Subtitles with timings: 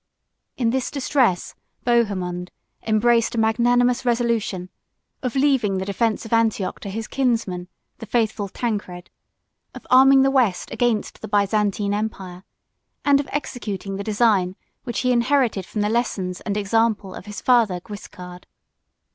[0.57, 1.53] In this distress,
[1.83, 2.49] Bohemond
[2.87, 4.69] embraced a magnanimous resolution,
[5.21, 7.67] of leaving the defence of Antioch to his kinsman,
[7.99, 9.11] the faithful Tancred;
[9.75, 12.43] of arming the West against the Byzantine empire;
[13.05, 17.39] and of executing the design which he inherited from the lessons and example of his
[17.39, 18.47] father Guiscard.